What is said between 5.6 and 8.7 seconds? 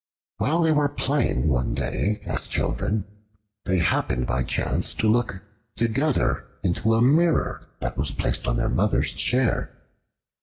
together into a mirror that was placed on their